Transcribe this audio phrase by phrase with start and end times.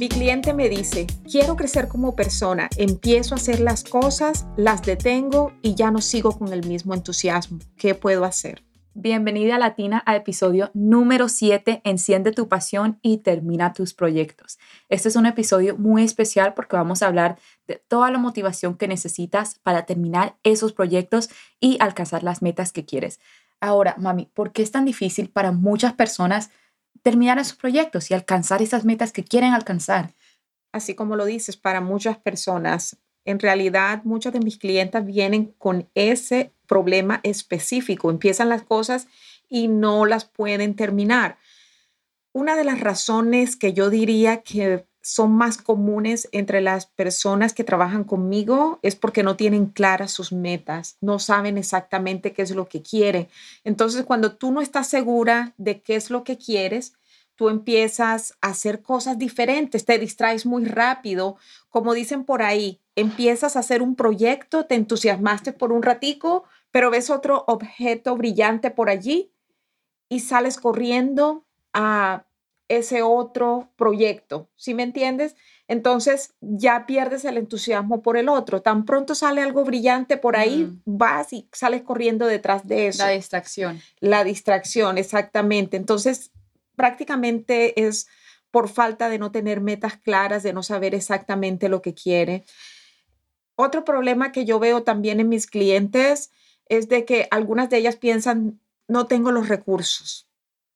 [0.00, 5.52] Mi cliente me dice, quiero crecer como persona, empiezo a hacer las cosas, las detengo
[5.62, 7.60] y ya no sigo con el mismo entusiasmo.
[7.76, 8.64] ¿Qué puedo hacer?
[8.94, 14.58] Bienvenida Latina a episodio número 7, Enciende tu pasión y termina tus proyectos.
[14.88, 17.38] Este es un episodio muy especial porque vamos a hablar
[17.68, 21.30] de toda la motivación que necesitas para terminar esos proyectos
[21.60, 23.20] y alcanzar las metas que quieres.
[23.60, 26.50] Ahora, mami, ¿por qué es tan difícil para muchas personas
[27.02, 30.14] terminar esos proyectos y alcanzar esas metas que quieren alcanzar.
[30.72, 35.88] Así como lo dices, para muchas personas, en realidad muchas de mis clientes vienen con
[35.94, 39.06] ese problema específico, empiezan las cosas
[39.48, 41.38] y no las pueden terminar.
[42.32, 47.62] Una de las razones que yo diría que son más comunes entre las personas que
[47.62, 52.68] trabajan conmigo es porque no tienen claras sus metas, no saben exactamente qué es lo
[52.68, 53.28] que quieren.
[53.64, 56.94] Entonces, cuando tú no estás segura de qué es lo que quieres,
[57.36, 61.36] tú empiezas a hacer cosas diferentes, te distraes muy rápido,
[61.68, 66.90] como dicen por ahí, empiezas a hacer un proyecto, te entusiasmaste por un ratico, pero
[66.90, 69.30] ves otro objeto brillante por allí
[70.08, 72.24] y sales corriendo a
[72.76, 75.36] ese otro proyecto, ¿sí me entiendes?
[75.66, 78.60] Entonces ya pierdes el entusiasmo por el otro.
[78.60, 83.04] Tan pronto sale algo brillante por ahí, vas y sales corriendo detrás de eso.
[83.04, 83.80] La distracción.
[83.98, 85.76] La distracción, exactamente.
[85.76, 86.32] Entonces
[86.76, 88.08] prácticamente es
[88.50, 92.44] por falta de no tener metas claras, de no saber exactamente lo que quiere.
[93.56, 96.30] Otro problema que yo veo también en mis clientes
[96.68, 100.28] es de que algunas de ellas piensan, no tengo los recursos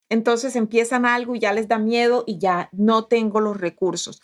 [0.08, 4.20] entonces empiezan algo y ya les da miedo y ya no tengo los recursos.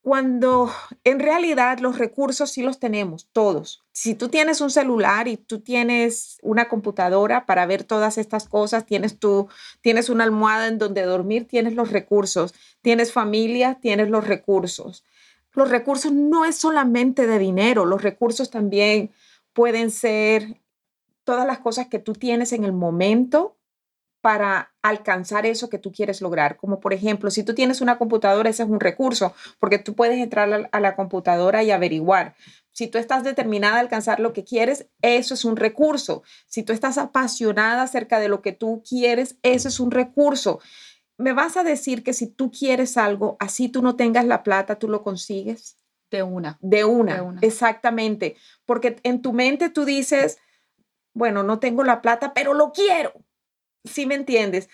[0.00, 0.70] Cuando
[1.04, 3.84] en realidad los recursos sí los tenemos, todos.
[3.92, 8.84] Si tú tienes un celular y tú tienes una computadora para ver todas estas cosas,
[8.84, 9.48] tienes tú,
[9.80, 12.52] tienes una almohada en donde dormir, tienes los recursos.
[12.82, 15.04] Tienes familia, tienes los recursos.
[15.54, 19.12] Los recursos no es solamente de dinero, los recursos también
[19.52, 20.60] pueden ser
[21.22, 23.56] todas las cosas que tú tienes en el momento
[24.24, 26.56] para alcanzar eso que tú quieres lograr.
[26.56, 30.16] Como por ejemplo, si tú tienes una computadora, ese es un recurso, porque tú puedes
[30.16, 32.34] entrar a la computadora y averiguar.
[32.72, 36.22] Si tú estás determinada a alcanzar lo que quieres, eso es un recurso.
[36.46, 40.58] Si tú estás apasionada acerca de lo que tú quieres, eso es un recurso.
[41.18, 44.78] ¿Me vas a decir que si tú quieres algo, así tú no tengas la plata,
[44.78, 45.76] tú lo consigues?
[46.10, 46.56] De una.
[46.62, 47.40] De una, de una.
[47.42, 48.36] exactamente.
[48.64, 50.38] Porque en tu mente tú dices,
[51.12, 53.12] bueno, no tengo la plata, pero lo quiero
[53.84, 54.68] ¿Sí me entiendes?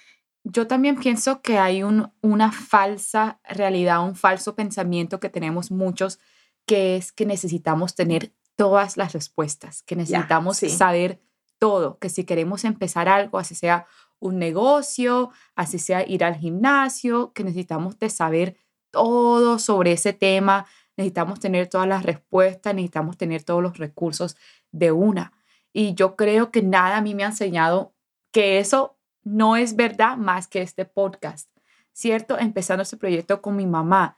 [0.45, 6.19] Yo también pienso que hay una falsa realidad, un falso pensamiento que tenemos muchos,
[6.67, 11.21] que es que necesitamos tener todas las respuestas, que necesitamos saber
[11.59, 13.87] todo, que si queremos empezar algo, así sea
[14.19, 18.57] un negocio, así sea ir al gimnasio, que necesitamos de saber
[18.91, 20.67] todo sobre ese tema,
[20.97, 24.37] necesitamos tener todas las respuestas, necesitamos tener todos los recursos
[24.73, 25.33] de una.
[25.73, 27.95] Y yo creo que nada a mí me ha enseñado
[28.33, 31.49] que eso no es verdad más que este podcast,
[31.93, 32.39] ¿cierto?
[32.39, 34.17] Empezando este proyecto con mi mamá.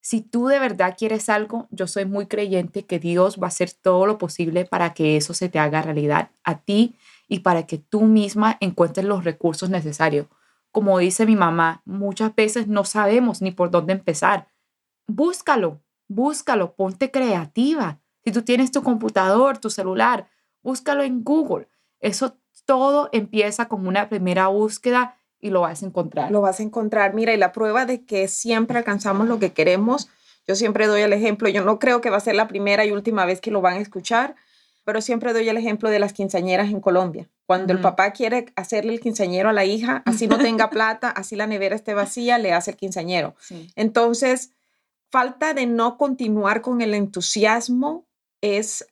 [0.00, 3.72] Si tú de verdad quieres algo, yo soy muy creyente que Dios va a hacer
[3.72, 7.78] todo lo posible para que eso se te haga realidad a ti y para que
[7.78, 10.26] tú misma encuentres los recursos necesarios.
[10.70, 14.48] Como dice mi mamá, muchas veces no sabemos ni por dónde empezar.
[15.06, 18.00] Búscalo, búscalo, ponte creativa.
[18.24, 20.28] Si tú tienes tu computador, tu celular,
[20.62, 21.68] búscalo en Google.
[22.00, 26.30] Eso todo empieza con una primera búsqueda y lo vas a encontrar.
[26.30, 27.14] Lo vas a encontrar.
[27.14, 30.08] Mira, y la prueba de que siempre alcanzamos lo que queremos,
[30.46, 32.92] yo siempre doy el ejemplo, yo no creo que va a ser la primera y
[32.92, 34.36] última vez que lo van a escuchar,
[34.84, 37.28] pero siempre doy el ejemplo de las quinceañeras en Colombia.
[37.46, 41.36] Cuando el papá quiere hacerle el quinceañero a la hija, así no tenga plata, así
[41.36, 43.34] la nevera esté vacía, le hace el quinceañero.
[43.76, 44.52] Entonces,
[45.10, 48.06] falta de no continuar con el entusiasmo
[48.40, 48.86] es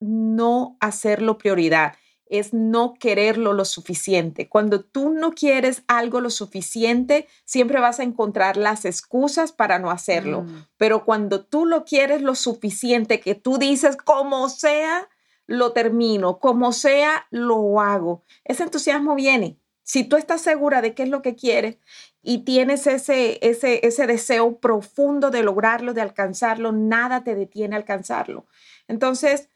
[0.00, 1.94] no hacerlo prioridad
[2.28, 4.48] es no quererlo lo suficiente.
[4.48, 9.90] Cuando tú no quieres algo lo suficiente, siempre vas a encontrar las excusas para no
[9.90, 10.42] hacerlo.
[10.42, 10.66] Mm.
[10.76, 15.08] Pero cuando tú lo quieres lo suficiente, que tú dices, como sea,
[15.46, 18.24] lo termino, como sea, lo hago.
[18.44, 19.58] Ese entusiasmo viene.
[19.84, 21.78] Si tú estás segura de qué es lo que quieres
[22.20, 27.78] y tienes ese, ese, ese deseo profundo de lograrlo, de alcanzarlo, nada te detiene a
[27.78, 28.46] alcanzarlo.
[28.88, 29.48] Entonces,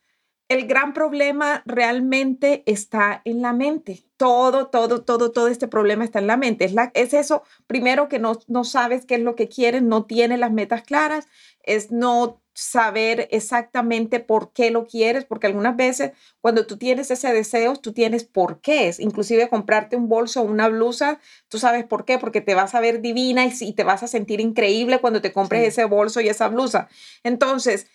[0.50, 4.02] el gran problema realmente está en la mente.
[4.16, 6.64] Todo, todo, todo, todo este problema está en la mente.
[6.64, 10.06] Es, la, es eso, primero que no, no sabes qué es lo que quieres, no
[10.06, 11.28] tienes las metas claras,
[11.62, 17.32] es no saber exactamente por qué lo quieres, porque algunas veces cuando tú tienes ese
[17.32, 21.84] deseo, tú tienes por qué, es inclusive comprarte un bolso o una blusa, tú sabes
[21.84, 25.22] por qué, porque te vas a ver divina y, te vas a sentir increíble cuando
[25.22, 26.88] te compres ese bolso y esa blusa.
[27.22, 27.86] Entonces,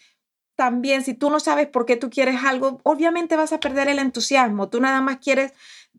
[0.56, 4.00] también si tú no sabes por qué tú quieres algo, obviamente vas a perder el
[4.00, 4.70] entusiasmo.
[4.70, 5.54] Tú nada más quieres,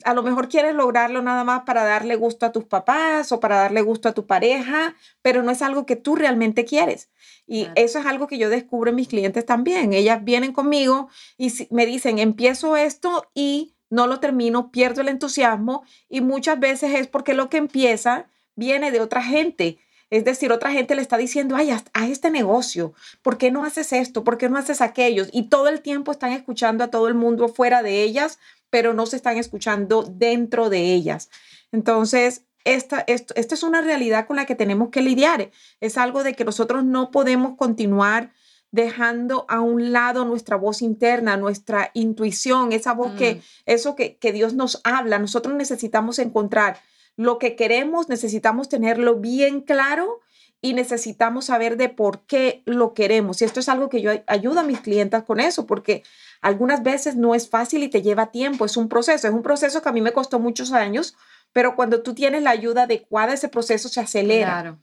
[0.04, 3.56] a lo mejor quieres lograrlo nada más para darle gusto a tus papás o para
[3.56, 7.10] darle gusto a tu pareja, pero no es algo que tú realmente quieres.
[7.46, 9.92] Y eso es algo que yo descubro en mis clientes también.
[9.92, 15.84] Ellas vienen conmigo y me dicen, empiezo esto y no lo termino, pierdo el entusiasmo
[16.08, 18.26] y muchas veces es porque lo que empieza
[18.56, 19.78] viene de otra gente
[20.10, 23.92] es decir, otra gente le está diciendo, ay, a este negocio, ¿por qué no haces
[23.92, 24.22] esto?
[24.22, 25.24] ¿Por qué no haces aquello?
[25.32, 28.38] Y todo el tiempo están escuchando a todo el mundo fuera de ellas,
[28.70, 31.28] pero no se están escuchando dentro de ellas.
[31.72, 35.50] Entonces, esta, esto, esta es una realidad con la que tenemos que lidiar.
[35.80, 38.32] Es algo de que nosotros no podemos continuar
[38.70, 43.40] dejando a un lado nuestra voz interna, nuestra intuición, esa voz que, mm.
[43.66, 45.18] eso que, que Dios nos habla.
[45.18, 46.78] Nosotros necesitamos encontrar
[47.16, 50.20] lo que queremos, necesitamos tenerlo bien claro
[50.60, 53.40] y necesitamos saber de por qué lo queremos.
[53.40, 56.02] Y esto es algo que yo ayudo a mis clientes con eso, porque
[56.40, 59.82] algunas veces no es fácil y te lleva tiempo, es un proceso, es un proceso
[59.82, 61.16] que a mí me costó muchos años,
[61.52, 64.78] pero cuando tú tienes la ayuda adecuada, ese proceso se acelera.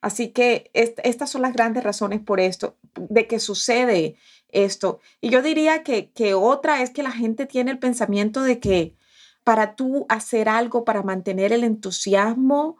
[0.00, 4.16] Así que estas son las grandes razones por esto, de que sucede
[4.48, 5.00] esto.
[5.20, 8.94] Y yo diría que, que otra es que la gente tiene el pensamiento de que,
[9.44, 12.78] para tú hacer algo, para mantener el entusiasmo,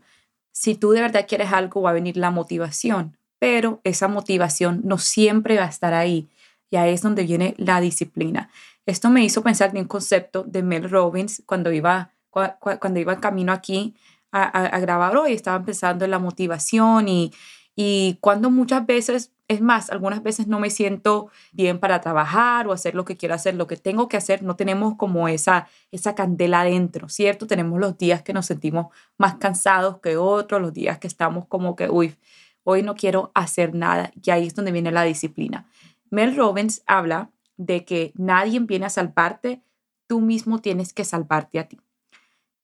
[0.52, 4.98] si tú de verdad quieres algo, va a venir la motivación, pero esa motivación no
[4.98, 6.28] siempre va a estar ahí.
[6.70, 8.50] Y ahí es donde viene la disciplina.
[8.86, 13.22] Esto me hizo pensar en un concepto de Mel Robbins cuando iba, cuando iba en
[13.22, 13.96] camino aquí
[14.34, 17.32] a, grabar hoy, estaba pensando en la motivación y,
[17.74, 22.74] y cuando muchas veces es más, algunas veces no me siento bien para trabajar o
[22.74, 26.16] hacer lo que quiero hacer, lo que tengo que hacer, no tenemos como esa, esa
[26.16, 27.48] candela adentro, ¿cierto?
[27.48, 28.88] Tenemos los días que nos sentimos
[29.18, 32.18] más cansados que otros, los días que estamos como que, uy,
[32.64, 34.12] hoy no quiero hacer nada.
[34.22, 35.66] Y ahí es donde viene la disciplina.
[36.10, 39.62] Mel Robbins habla de que nadie viene a salvarte,
[40.08, 41.80] tú mismo tienes que salvarte a ti.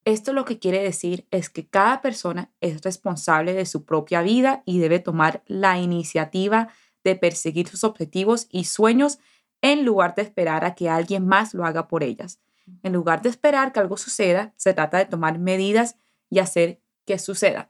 [0.06, 4.64] Esto lo que quiere decir es que cada persona es responsable de su propia vida
[4.66, 6.70] y debe tomar la iniciativa
[7.04, 9.20] de perseguir sus objetivos y sueños
[9.62, 12.40] en lugar de esperar a que alguien más lo haga por ellas.
[12.82, 15.98] En lugar de esperar que algo suceda, se trata de tomar medidas
[16.30, 17.70] y hacer que suceda.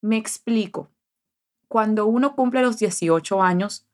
[0.00, 0.90] Me explico.
[1.66, 3.86] Cuando uno cumple los 18 años,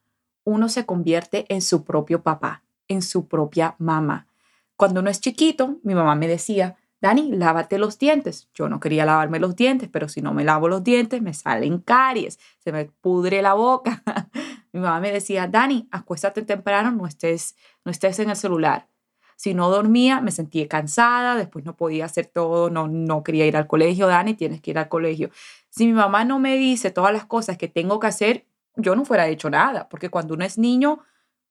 [0.44, 4.28] uno se convierte en su propio papá, en su propia mamá.
[4.76, 8.48] Cuando uno es chiquito, mi mamá me decía, Dani, lávate los dientes.
[8.54, 11.80] Yo no quería lavarme los dientes, pero si no me lavo los dientes, me salen
[11.80, 14.02] caries, se me pudre la boca.
[14.72, 18.88] Mi mamá me decía, Dani, acuéstate temprano, no estés, no estés en el celular.
[19.36, 23.58] Si no dormía, me sentía cansada, después no podía hacer todo, no, no quería ir
[23.58, 25.28] al colegio, Dani, tienes que ir al colegio.
[25.68, 28.46] Si mi mamá no me dice todas las cosas que tengo que hacer,
[28.76, 31.00] yo no fuera hecho nada, porque cuando uno es niño,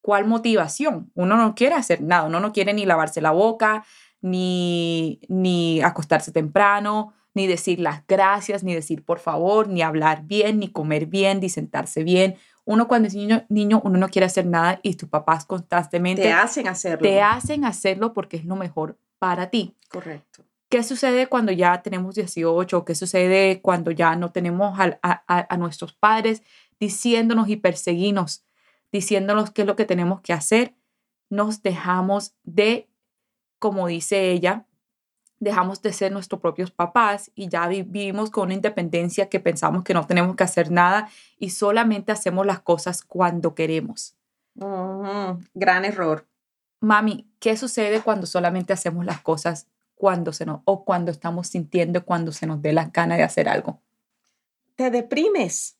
[0.01, 1.11] ¿cuál motivación?
[1.13, 3.85] Uno no quiere hacer nada, uno no quiere ni lavarse la boca,
[4.23, 10.59] ni, ni acostarse temprano, ni decir las gracias, ni decir por favor, ni hablar bien,
[10.59, 12.35] ni comer bien, ni sentarse bien.
[12.65, 16.31] Uno cuando es niño, niño, uno no quiere hacer nada y tus papás constantemente te
[16.31, 17.07] hacen hacerlo.
[17.07, 19.75] Te hacen hacerlo porque es lo mejor para ti.
[19.89, 20.45] Correcto.
[20.69, 22.85] ¿Qué sucede cuando ya tenemos 18?
[22.85, 26.41] ¿Qué sucede cuando ya no tenemos a, a, nuestros padres
[26.79, 28.43] diciéndonos y perseguirnos,
[28.91, 30.73] diciéndonos qué es lo que tenemos que hacer?
[31.29, 32.89] Nos dejamos de,
[33.63, 34.65] como dice ella,
[35.39, 39.93] dejamos de ser nuestros propios papás y ya vivimos con una independencia que pensamos que
[39.93, 41.07] no tenemos que hacer nada
[41.39, 44.17] y solamente hacemos las cosas cuando queremos.
[45.53, 46.27] Gran error.
[46.81, 52.03] Mami, ¿qué sucede cuando solamente hacemos las cosas cuando se nos o cuando estamos sintiendo
[52.03, 53.79] cuando se nos dé la gana de hacer algo?
[54.75, 55.77] Te deprimes.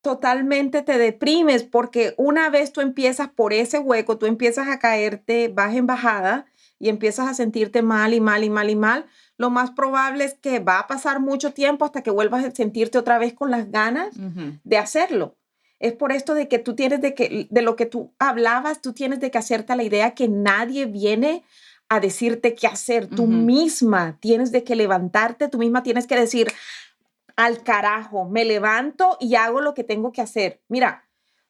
[0.00, 5.46] Totalmente te deprimes porque una vez tú empiezas por ese hueco, tú empiezas a caerte,
[5.46, 6.46] vas en bajada
[6.82, 10.34] y empiezas a sentirte mal y mal y mal y mal, lo más probable es
[10.34, 13.70] que va a pasar mucho tiempo hasta que vuelvas a sentirte otra vez con las
[13.70, 14.16] ganas
[14.64, 15.36] de hacerlo.
[15.78, 18.92] Es por esto de que tú tienes de que, de lo que tú hablabas, tú
[18.94, 21.44] tienes de que hacerte la idea que nadie viene
[21.88, 23.06] a decirte qué hacer.
[23.06, 26.48] Tú misma tienes de que levantarte, tú misma tienes que decir,
[27.36, 30.60] al carajo, me levanto y hago lo que tengo que hacer.
[30.66, 31.04] Mira,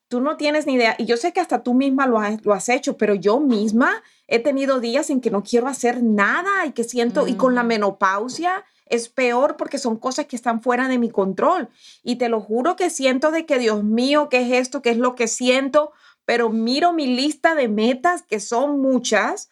[0.08, 2.52] tú no tienes ni idea, y yo sé que hasta tú misma lo has, lo
[2.52, 6.72] has hecho, pero yo misma he tenido días en que no quiero hacer nada y
[6.72, 10.98] que siento, y con la menopausia es peor porque son cosas que están fuera de
[10.98, 11.68] mi control.
[12.02, 14.80] Y te lo juro que siento de que, Dios mío, ¿qué es esto?
[14.80, 15.92] ¿Qué es lo que siento?
[16.24, 19.50] Pero miro mi lista de metas, que son muchas,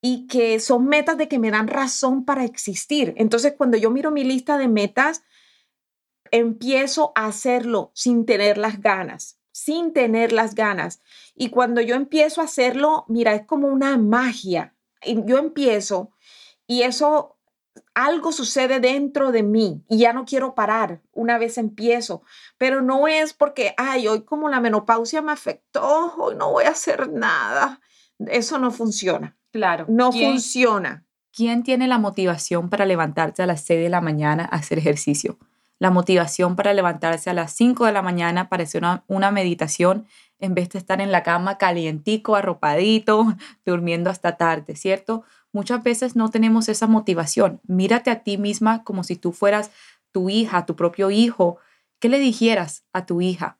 [0.00, 3.12] y que son metas de que me dan razón para existir.
[3.18, 5.24] Entonces, cuando yo miro mi lista de metas,
[6.30, 11.00] empiezo a hacerlo sin tener las ganas sin tener las ganas.
[11.36, 14.74] Y cuando yo empiezo a hacerlo, mira, es como una magia.
[15.06, 16.10] Yo empiezo
[16.66, 17.36] y eso,
[17.94, 22.22] algo sucede dentro de mí y ya no quiero parar una vez empiezo.
[22.58, 26.70] Pero no es porque, ay, hoy como la menopausia me afectó, hoy no voy a
[26.70, 27.80] hacer nada.
[28.26, 29.36] Eso no funciona.
[29.52, 29.86] Claro.
[29.88, 31.06] No funciona.
[31.30, 35.38] ¿Quién tiene la motivación para levantarse a las 6 de la mañana a hacer ejercicio?
[35.78, 40.06] La motivación para levantarse a las 5 de la mañana parece una, una meditación
[40.38, 43.26] en vez de estar en la cama calientico, arropadito,
[43.64, 45.24] durmiendo hasta tarde, ¿cierto?
[45.52, 47.60] Muchas veces no tenemos esa motivación.
[47.64, 49.70] Mírate a ti misma como si tú fueras
[50.10, 51.58] tu hija, tu propio hijo.
[51.98, 53.58] ¿Qué le dijeras a tu hija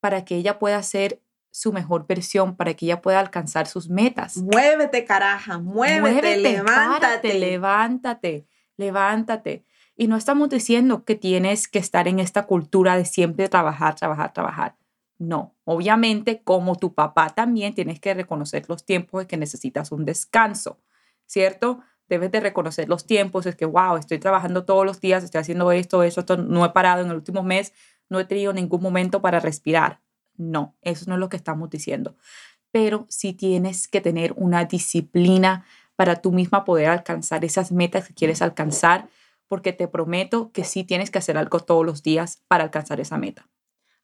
[0.00, 1.20] para que ella pueda ser
[1.50, 4.36] su mejor versión, para que ella pueda alcanzar sus metas?
[4.38, 7.34] Muévete, caraja, muévete, levántate.
[7.38, 8.46] levántate,
[8.76, 9.64] levántate.
[9.96, 14.32] Y no estamos diciendo que tienes que estar en esta cultura de siempre trabajar, trabajar,
[14.32, 14.76] trabajar.
[15.18, 20.04] No, obviamente como tu papá también tienes que reconocer los tiempos de que necesitas un
[20.04, 20.78] descanso,
[21.24, 21.80] ¿cierto?
[22.08, 25.72] Debes de reconocer los tiempos, es que, wow, estoy trabajando todos los días, estoy haciendo
[25.72, 27.72] esto, eso, esto, no he parado en el último mes,
[28.10, 30.00] no he tenido ningún momento para respirar.
[30.36, 32.14] No, eso no es lo que estamos diciendo.
[32.70, 35.64] Pero sí tienes que tener una disciplina
[35.96, 39.08] para tú misma poder alcanzar esas metas que quieres alcanzar,
[39.48, 43.18] porque te prometo que sí tienes que hacer algo todos los días para alcanzar esa
[43.18, 43.48] meta.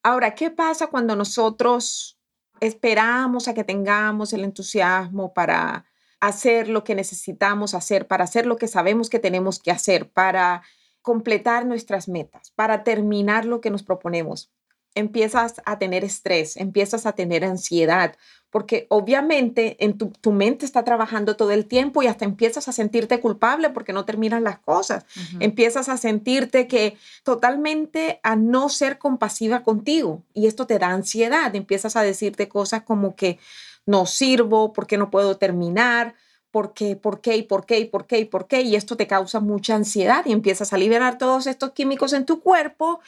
[0.03, 2.19] Ahora, ¿qué pasa cuando nosotros
[2.61, 5.85] esperamos a que tengamos el entusiasmo para
[6.21, 10.63] hacer lo que necesitamos hacer, para hacer lo que sabemos que tenemos que hacer, para
[11.03, 14.53] completar nuestras metas, para terminar lo que nos proponemos?
[14.95, 18.15] Empiezas a tener estrés, empiezas a tener ansiedad,
[18.51, 23.19] porque obviamente en tu, mente está trabajando todo el tiempo y hasta empiezas a sentirte
[23.19, 25.07] culpable porque no terminas las cosas.
[25.41, 31.55] Empiezas a sentirte que totalmente a no ser compasiva contigo y esto te da ansiedad.
[31.55, 33.39] Empiezas a decirte cosas como que
[33.87, 36.15] no sirvo, porque no puedo terminar,
[36.51, 38.61] por qué, por qué y por qué y por qué y por qué.
[38.61, 42.41] Y esto te causa mucha ansiedad y empiezas a liberar todos estos químicos en tu
[42.41, 43.01] cuerpo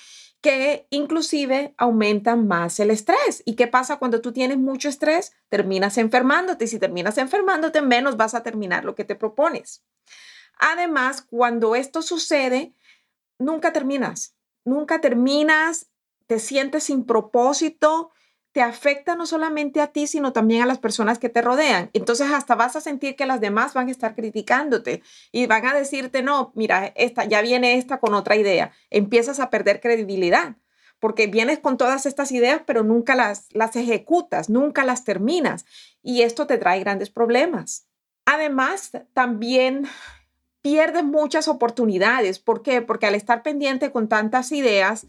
[0.44, 3.42] que inclusive aumentan más el estrés.
[3.46, 5.32] ¿Y qué pasa cuando tú tienes mucho estrés?
[5.48, 9.82] Terminas enfermándote y si terminas enfermándote, menos vas a terminar lo que te propones.
[10.58, 12.74] Además, cuando esto sucede,
[13.38, 14.34] nunca terminas,
[14.66, 15.86] nunca terminas,
[16.26, 18.12] te sientes sin propósito,
[18.54, 21.90] te afecta no solamente a ti, sino también a las personas que te rodean.
[21.92, 25.74] Entonces hasta vas a sentir que las demás van a estar criticándote y van a
[25.74, 28.70] decirte, no, mira, esta, ya viene esta con otra idea.
[28.90, 30.54] Empiezas a perder credibilidad
[31.00, 35.66] porque vienes con todas estas ideas, pero nunca las, las ejecutas, nunca las terminas.
[36.00, 37.88] Y esto te trae grandes problemas.
[38.24, 39.88] Además, también
[40.62, 42.38] pierdes muchas oportunidades.
[42.38, 42.82] ¿Por qué?
[42.82, 45.08] Porque al estar pendiente con tantas ideas,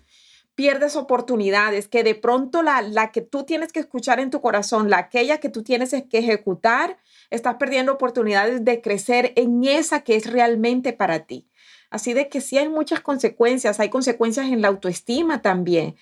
[0.55, 4.89] pierdes oportunidades que de pronto la, la que tú tienes que escuchar en tu corazón,
[4.89, 6.97] la aquella que tú tienes que ejecutar,
[7.29, 11.47] estás perdiendo oportunidades de crecer en esa que es realmente para ti.
[11.89, 15.95] Así de que sí hay muchas consecuencias, hay consecuencias en la autoestima también.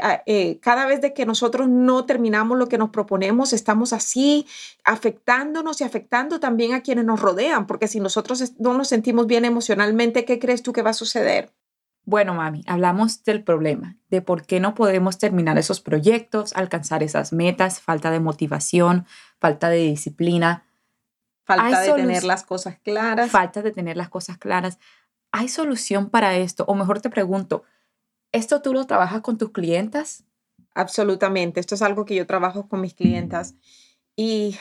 [0.00, 4.46] Ah, eh, cada vez de que nosotros no terminamos lo que nos proponemos, estamos así
[4.84, 9.44] afectándonos y afectando también a quienes nos rodean, porque si nosotros no nos sentimos bien
[9.44, 11.52] emocionalmente, ¿qué crees tú que va a suceder?
[12.10, 17.32] Bueno, mami, hablamos del problema, de por qué no podemos terminar esos proyectos, alcanzar esas
[17.32, 19.06] metas, falta de motivación,
[19.38, 20.66] falta de disciplina.
[21.44, 23.30] Falta de tener las cosas claras.
[23.30, 24.80] Falta de tener las cosas claras.
[25.30, 26.64] ¿Hay solución para esto?
[26.66, 27.62] O mejor te pregunto,
[28.32, 30.24] ¿esto tú lo trabajas con tus clientas?
[30.74, 33.54] Absolutamente, esto es algo que yo trabajo con mis clientas.
[34.16, 34.58] Y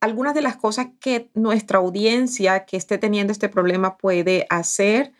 [0.00, 5.12] algunas de las cosas que nuestra audiencia que esté teniendo este problema puede hacer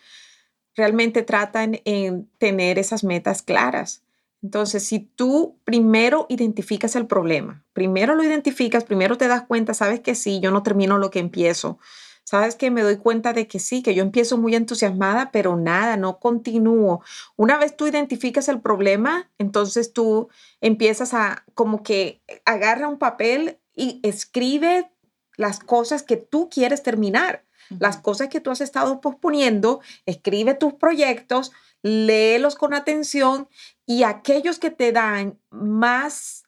[0.77, 4.03] realmente tratan en tener esas metas claras.
[4.43, 10.01] Entonces, si tú primero identificas el problema, primero lo identificas, primero te das cuenta, sabes
[10.01, 11.79] que sí, yo no termino lo que empiezo,
[12.23, 15.97] sabes que me doy cuenta de que sí, que yo empiezo muy entusiasmada, pero nada,
[15.97, 17.03] no continúo.
[17.37, 20.29] Una vez tú identificas el problema, entonces tú
[20.61, 24.91] empiezas a como que agarra un papel y escribe
[25.37, 27.46] las cosas que tú quieres terminar
[27.79, 33.49] las cosas que tú has estado posponiendo, escribe tus proyectos, léelos con atención
[33.87, 36.45] y aquellos que te dan más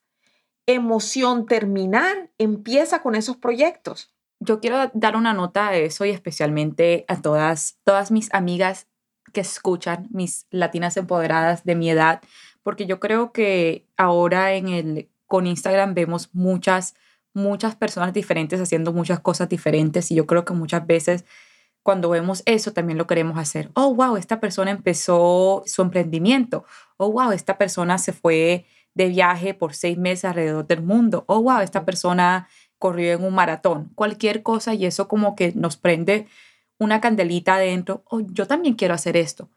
[0.66, 4.12] emoción terminar, empieza con esos proyectos.
[4.40, 8.86] Yo quiero dar una nota a eso y especialmente a todas, todas mis amigas
[9.32, 12.20] que escuchan, mis latinas empoderadas de mi edad,
[12.62, 16.94] porque yo creo que ahora en el, con Instagram vemos muchas
[17.38, 21.24] muchas personas diferentes haciendo muchas cosas diferentes y yo creo que muchas veces
[21.82, 23.70] cuando vemos eso también lo queremos hacer.
[23.74, 26.64] Oh, wow, esta persona empezó su emprendimiento.
[26.98, 31.24] Oh, wow, esta persona se fue de viaje por seis meses alrededor del mundo.
[31.28, 33.90] Oh, wow, esta persona corrió en un maratón.
[33.94, 36.26] Cualquier cosa y eso como que nos prende
[36.78, 38.02] una candelita adentro.
[38.10, 39.48] Oh, yo también quiero hacer esto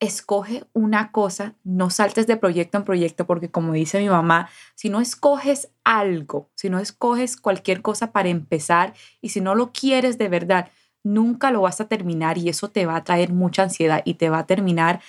[0.00, 4.88] escoge una cosa, no saltes de proyecto en proyecto, porque como dice mi mamá, si
[4.88, 10.16] no escoges algo, si no escoges cualquier cosa para empezar y si no lo quieres
[10.16, 10.70] de verdad,
[11.02, 14.30] nunca lo vas a terminar y eso te va a traer mucha ansiedad y te
[14.30, 15.00] va a terminar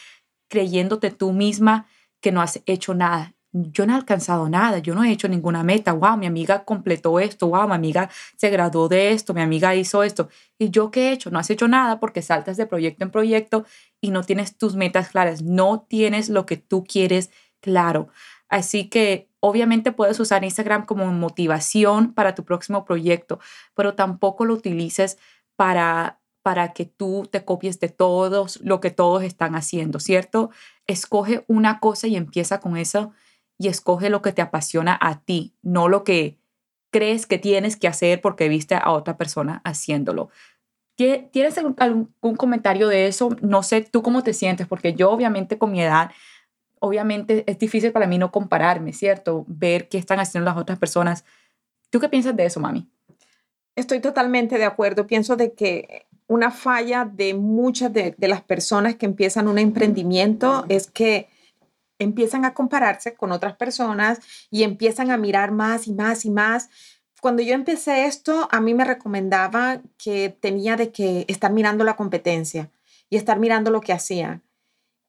[0.50, 1.88] creyéndote tú misma
[2.20, 5.64] que no has hecho nada yo no he alcanzado nada, yo no he hecho ninguna
[5.64, 9.76] meta, wow, mi amiga completó esto, wow, mi amiga se graduó de esto, mi amiga
[9.76, 10.30] hizo esto.
[10.58, 11.32] ¿Y yo qué he hecho?
[11.32, 13.66] No has hecho nada porque saltas de proyecto en proyecto
[14.00, 18.10] y no tienes tus metas claras, no tienes lo que tú quieres claro.
[18.48, 23.40] Así que obviamente puedes usar Instagram como motivación para tu próximo proyecto,
[23.76, 25.18] pero tampoco lo utilices
[25.56, 30.50] para para que tú te copies de todos lo que todos están haciendo, ¿cierto?
[30.88, 33.14] Escoge una cosa y empieza con eso
[33.62, 36.40] y escoge lo que te apasiona a ti, no lo que
[36.90, 40.30] crees que tienes que hacer porque viste a otra persona haciéndolo.
[40.96, 43.30] ¿Tienes algún, comentario de eso?
[43.42, 46.10] No sé tú cómo te sientes, porque yo obviamente con mi edad,
[46.80, 49.46] obviamente es difícil para mí no compararme, ¿cierto?
[49.48, 51.24] Ver qué están haciendo las otras personas.
[51.92, 52.90] ¿Tú qué piensas de eso, mami?
[53.76, 55.06] Estoy totalmente de acuerdo.
[55.06, 60.66] Pienso de que una falla de muchas de, de las personas que empiezan un emprendimiento
[60.68, 61.30] es que
[62.02, 66.70] empiezan a compararse con otras personas y empiezan a mirar más y más y más.
[67.22, 71.96] Cuando yo empecé esto, a mí me recomendaba que tenía de que estar mirando la
[71.96, 72.72] competencia
[73.10, 74.42] y estar mirando lo que hacían.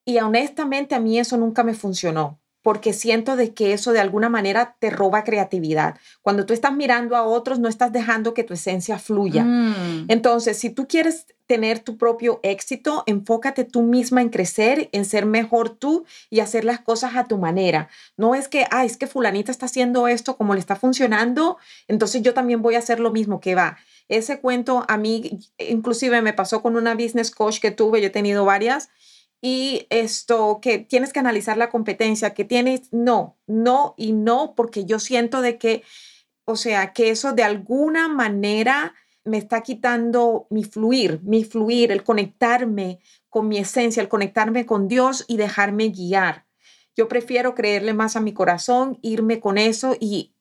[0.05, 4.29] Y honestamente a mí eso nunca me funcionó porque siento de que eso de alguna
[4.29, 5.97] manera te roba creatividad.
[6.23, 9.45] Cuando tú estás mirando a otros, no estás dejando que tu esencia fluya.
[9.45, 10.07] Mm.
[10.09, 15.27] Entonces, si tú quieres tener tu propio éxito, enfócate tú misma en crecer, en ser
[15.27, 17.89] mejor tú y hacer las cosas a tu manera.
[18.17, 22.23] No es que, ah, es que fulanita está haciendo esto como le está funcionando, entonces
[22.23, 23.77] yo también voy a hacer lo mismo que va.
[24.09, 28.11] Ese cuento a mí, inclusive me pasó con una business coach que tuve, yo he
[28.11, 28.89] tenido varias,
[29.45, 34.85] y esto que tienes que analizar la competencia, que tienes, no, no y no, porque
[34.85, 35.83] yo siento de que,
[36.45, 42.05] o sea, que eso de alguna manera me está quitando mi fluir, mi fluir, el
[42.05, 46.47] conectarme con mi esencia, el conectarme con Dios y dejarme guiar.
[46.97, 50.33] Yo prefiero creerle más a mi corazón, irme con eso y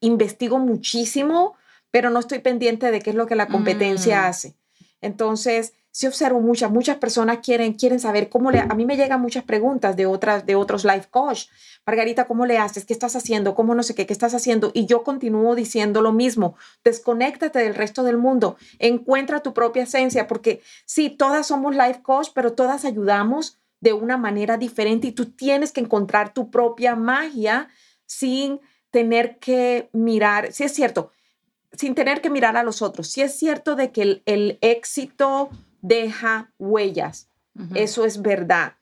[0.00, 1.56] investigo muchísimo,
[1.90, 4.24] pero no estoy pendiente de qué es lo que la competencia mm.
[4.24, 4.56] hace.
[5.02, 9.18] Entonces, sí observo muchas, muchas personas quieren, quieren saber cómo le, a mí me llegan
[9.18, 11.46] muchas preguntas de otras, de otros life coach.
[11.86, 12.84] Margarita, ¿cómo le haces?
[12.84, 13.54] ¿Qué estás haciendo?
[13.54, 14.04] ¿Cómo no sé qué?
[14.04, 14.72] ¿Qué estás haciendo?
[14.74, 16.54] Y yo continúo diciendo lo mismo.
[16.84, 18.58] Desconéctate del resto del mundo.
[18.78, 24.18] Encuentra tu propia esencia, porque sí, todas somos life coach, pero todas ayudamos de una
[24.18, 27.68] manera diferente y tú tienes que encontrar tu propia magia
[28.04, 30.52] sin tener que mirar.
[30.52, 31.10] Sí es cierto,
[31.72, 33.08] sin tener que mirar a los otros.
[33.08, 35.48] Sí es cierto de que el éxito
[35.86, 37.30] deja huellas.
[37.74, 38.74] Eso es verdad.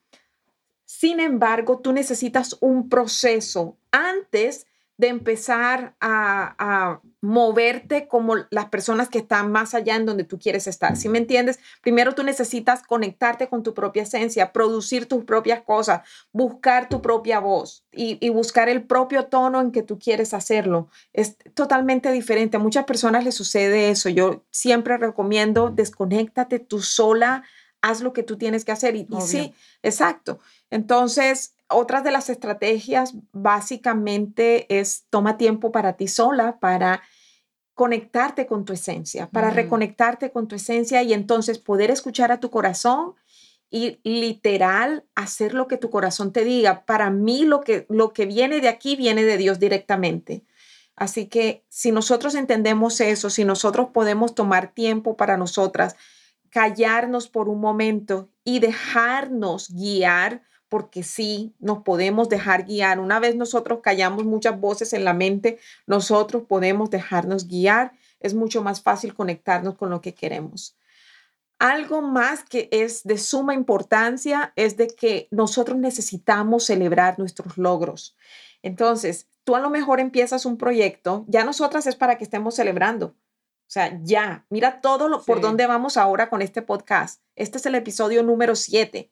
[0.83, 9.17] Sin embargo, tú necesitas un proceso antes de empezar a, moverte como las personas que
[9.17, 10.95] están más allá en donde tú quieres estar.
[10.95, 11.57] ¿Sí me entiendes?
[11.81, 17.39] Primero tú necesitas conectarte con tu propia esencia, producir tus propias cosas, buscar tu propia
[17.39, 20.89] voz y, y buscar el propio tono en que tú quieres hacerlo.
[21.13, 22.57] Es totalmente diferente.
[22.57, 24.09] A muchas personas les sucede eso.
[24.09, 27.43] Yo siempre recomiendo desconéctate tú sola,
[27.85, 28.95] haz lo que tú tienes que hacer.
[28.95, 30.39] Y, y sí, exacto.
[30.69, 37.01] Entonces, otras de las estrategias básicamente es toma tiempo para ti sola, para
[37.73, 42.49] conectarte con tu esencia, para reconectarte con tu esencia y entonces poder escuchar a tu
[42.49, 43.15] corazón
[43.69, 46.85] y literal hacer lo que tu corazón te diga.
[46.85, 50.45] Para mí lo que, lo que viene de aquí viene de Dios directamente.
[50.95, 55.97] Así que si nosotros entendemos eso, si nosotros podemos tomar tiempo para nosotras,
[56.55, 63.01] callarnos por un momento y dejarnos guiar porque sí nos podemos dejar guiar.
[63.01, 67.91] Una vez nosotros callamos muchas voces en la mente, nosotros podemos dejarnos guiar.
[68.21, 70.77] Es mucho más fácil conectarnos con lo que queremos.
[71.59, 78.15] Algo más que es de suma importancia es de que nosotros necesitamos celebrar nuestros logros.
[78.63, 83.13] Entonces, tú a lo mejor empiezas un proyecto, ya nosotras es para que estemos celebrando.
[83.67, 87.21] O sea, ya, mira todo lo, por dónde vamos ahora con este podcast.
[87.35, 89.11] Este es el episodio número 7.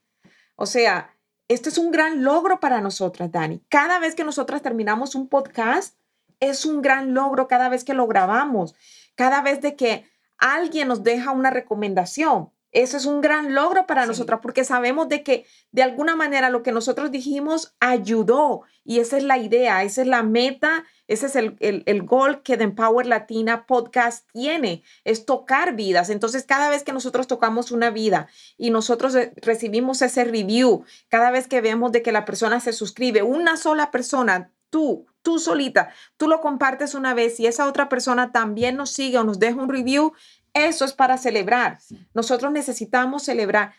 [0.56, 1.16] O sea,
[1.48, 3.64] esto es un gran logro para nosotras, Dani.
[3.68, 5.98] Cada vez que nosotras terminamos un podcast,
[6.40, 8.76] es un gran logro cada vez que lo grabamos,
[9.16, 10.06] cada vez de que
[10.38, 12.52] alguien nos deja una recomendación.
[12.72, 16.64] Eso es un gran logro para nosotras porque sabemos de que de alguna manera lo
[16.64, 21.36] que nosotros dijimos ayudó y esa es la idea, esa es la meta, ese es
[21.36, 26.10] el, el, el, gol que The Empower Latina Podcast tiene, es tocar vidas.
[26.10, 31.48] Entonces cada vez que nosotros tocamos una vida y nosotros recibimos ese review, cada vez
[31.48, 36.28] que vemos de que la persona se suscribe, una sola persona, tú, tú solita, tú
[36.28, 39.70] lo compartes una vez y esa otra persona también nos sigue o nos deja un
[39.70, 40.14] review,
[40.54, 41.80] eso es para celebrar.
[42.14, 43.74] Nosotros necesitamos celebrar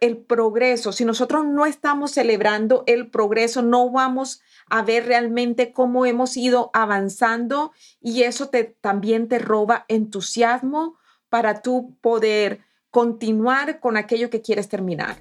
[0.00, 0.92] el progreso.
[0.92, 6.70] Si nosotros no estamos celebrando el progreso, no vamos a ver realmente cómo hemos ido
[6.72, 10.96] avanzando y eso te, también te roba entusiasmo
[11.28, 15.16] para tú poder continuar con aquello que quieres terminar.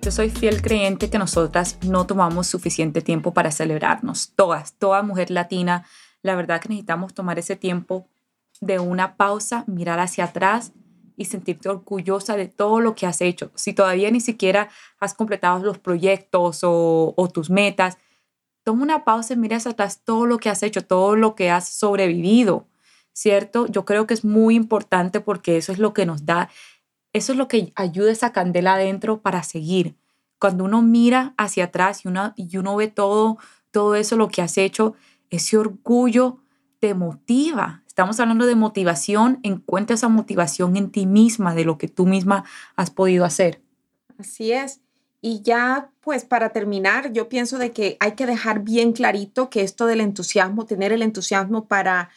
[0.03, 4.35] Yo soy fiel creyente que nosotras no tomamos suficiente tiempo para celebrarnos.
[4.37, 5.87] Todas, toda mujer latina,
[6.21, 8.11] la verdad que necesitamos tomar ese tiempo
[8.61, 10.73] de una pausa, mirar hacia atrás
[11.23, 13.53] y sentirte orgullosa de todo lo que has hecho.
[13.55, 17.97] Si todavía ni siquiera has completado los proyectos o, tus metas,
[18.65, 21.51] toma una pausa y mira hacia atrás todo lo que has hecho, todo lo que
[21.51, 22.67] has sobrevivido,
[23.13, 23.67] ¿cierto?
[23.69, 26.51] Yo creo que es muy importante porque eso es lo que nos da,
[27.13, 29.95] eso es lo que ayuda esa candela adentro para seguir.
[30.41, 33.39] Cuando uno mira hacia atrás y uno, y uno ve todo,
[33.71, 34.95] todo eso, lo que has hecho,
[35.31, 36.39] ese orgullo
[36.81, 41.89] te motiva, Estamos hablando de motivación, encuentra esa motivación en ti misma, de lo que
[41.89, 42.43] tú misma
[42.75, 43.61] has podido hacer.
[44.17, 44.81] Así es.
[45.21, 49.61] Y ya, pues para terminar, yo pienso de que hay que dejar bien clarito que
[49.61, 52.09] esto del entusiasmo, tener el entusiasmo para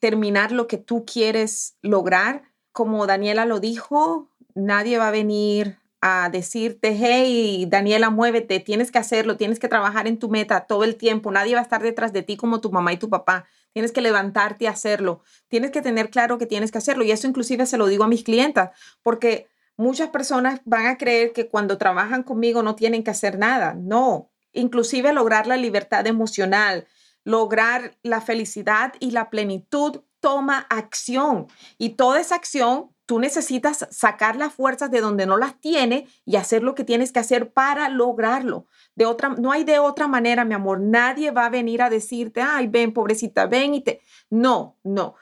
[0.00, 6.28] terminar lo que tú quieres lograr, como Daniela lo dijo, nadie va a venir a
[6.28, 10.96] decirte, hey, Daniela, muévete, tienes que hacerlo, tienes que trabajar en tu meta todo el
[10.96, 13.46] tiempo, nadie va a estar detrás de ti como tu mamá y tu papá.
[13.76, 15.20] Tienes que levantarte y hacerlo.
[15.48, 17.04] Tienes que tener claro que tienes que hacerlo.
[17.04, 18.70] Y eso inclusive se lo digo a mis clientas,
[19.02, 23.74] porque muchas personas van a creer que cuando trabajan conmigo no tienen que hacer nada.
[23.74, 26.86] No, inclusive lograr la libertad emocional,
[27.22, 31.46] lograr la felicidad y la plenitud toma acción.
[31.76, 36.36] Y toda esa acción tú necesitas sacar las fuerzas de donde no las tiene y
[36.36, 38.66] hacer lo que tienes que hacer para lograrlo.
[38.94, 40.80] De otra, no hay de otra manera, mi amor.
[40.80, 44.00] Nadie va a venir a decirte, ay, ven, pobrecita, ven y te...
[44.28, 45.14] No, no.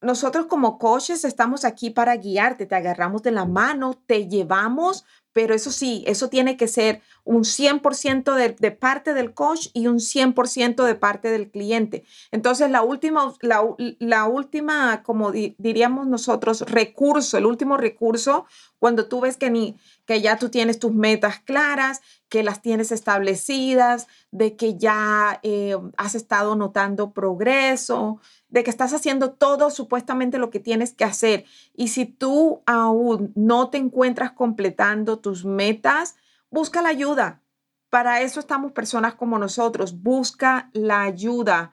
[0.00, 5.54] Nosotros como coaches estamos aquí para guiarte, te agarramos de la mano, te llevamos pero
[5.54, 9.98] eso sí, eso tiene que ser un 100% de, de, parte del coach y un
[9.98, 12.04] 100% de parte del cliente.
[12.30, 18.46] Entonces, la última, la, última, como diríamos nosotros, recurso, el último recurso,
[18.78, 19.76] cuando tú ves que, ni,
[20.12, 25.74] que ya tú tienes tus metas claras, que las tienes establecidas, de que ya eh,
[25.96, 28.20] has estado notando progreso,
[28.50, 31.46] de que estás haciendo todo supuestamente lo que tienes que hacer.
[31.74, 36.16] Y si tú aún no te encuentras completando tus metas,
[36.50, 37.40] busca la ayuda.
[37.88, 40.02] Para eso estamos personas como nosotros.
[40.02, 41.72] Busca la ayuda.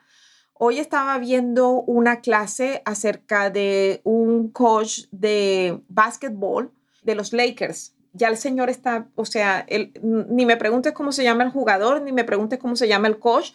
[0.53, 6.71] Hoy estaba viendo una clase acerca de un coach de básquetbol
[7.03, 7.98] de los Lakers.
[8.13, 9.65] Ya el señor está, o sea,
[10.01, 13.19] ni me preguntes cómo se llama el jugador, ni me preguntes cómo se llama el
[13.19, 13.51] coach,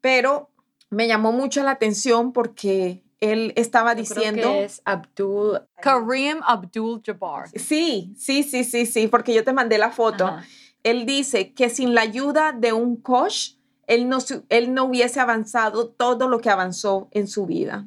[0.00, 0.50] pero
[0.90, 7.48] me llamó mucho la atención porque él estaba diciendo que es Abdul Kareem Abdul Jabbar.
[7.54, 10.36] Sí, sí, sí, sí, sí, porque yo te mandé la foto.
[10.84, 13.54] Él dice que sin la ayuda de un coach,
[13.86, 14.18] él no,
[14.48, 17.86] él no hubiese avanzado todo lo que avanzó en su vida.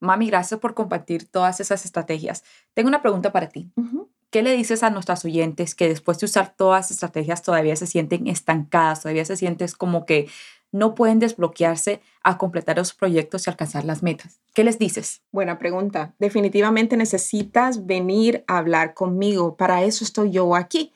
[0.00, 2.44] Mami, gracias por compartir todas esas estrategias.
[2.74, 3.70] Tengo una pregunta para ti.
[4.30, 7.86] ¿Qué le dices a nuestras oyentes que después de usar todas las estrategias todavía se
[7.86, 10.28] sienten estancadas, todavía se sienten como que
[10.70, 14.40] no pueden desbloquearse a completar los proyectos y alcanzar las metas?
[14.54, 15.22] ¿Qué les dices?
[15.32, 16.14] Buena pregunta.
[16.18, 19.56] Definitivamente necesitas venir a hablar conmigo.
[19.56, 20.92] Para eso estoy yo aquí.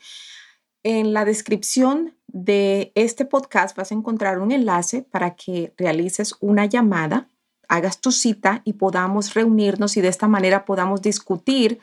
[0.82, 6.66] En la descripción de este podcast vas a encontrar un enlace para que realices una
[6.66, 7.28] llamada,
[7.72, 11.80] hagas tu cita y podamos reunirnos y de esta manera podamos discutir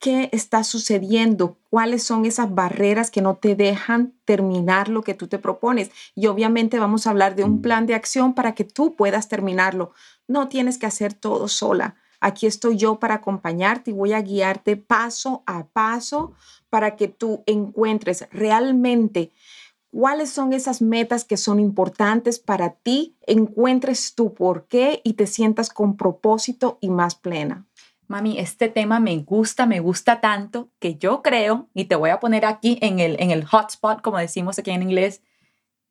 [0.00, 5.28] qué está sucediendo, cuáles son esas barreras que no te dejan terminar lo que tú
[5.28, 5.92] te propones.
[6.16, 7.62] Y obviamente vamos a hablar de un mm.
[7.62, 9.92] plan de acción para que tú puedas terminarlo.
[10.26, 11.94] No tienes que hacer todo sola.
[12.18, 16.32] Aquí estoy yo para acompañarte y voy a guiarte paso a paso
[16.68, 19.30] para que tú encuentres realmente
[19.92, 25.28] cuáles son esas metas que son importantes para ti, encuentres tu por qué y te
[25.28, 27.68] sientas con propósito y más plena
[28.12, 32.20] mami, este tema me gusta, me gusta tanto que yo creo, y te voy a
[32.20, 35.22] poner aquí en el, en el hotspot, como decimos aquí en inglés,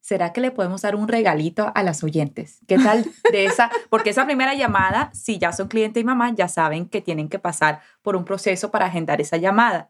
[0.02, 2.60] ¿será que le podemos dar un regalito a las oyentes?
[2.68, 3.72] ¿Qué tal de esa?
[3.90, 7.40] Porque esa primera llamada, si ya son cliente y mamá, ya saben que tienen que
[7.40, 9.90] pasar por un proceso para agendar esa llamada.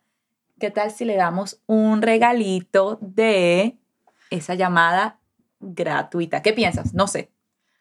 [0.57, 3.77] ¿Qué tal si le damos un regalito de
[4.31, 5.19] esa llamada
[5.59, 6.41] gratuita?
[6.41, 6.95] ¿Qué piensas?
[6.95, 7.31] No sé.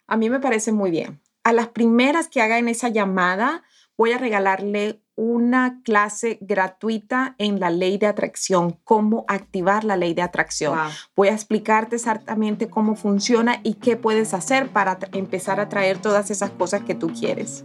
[0.06, 1.22] A mí me parece muy bien.
[1.44, 3.62] A las primeras que hagan esa llamada,
[3.96, 10.14] voy a regalarle una clase gratuita en la ley de atracción, cómo activar la ley
[10.14, 10.78] de atracción.
[11.14, 16.30] Voy a explicarte exactamente cómo funciona y qué puedes hacer para empezar a traer todas
[16.30, 17.64] esas cosas que tú quieres.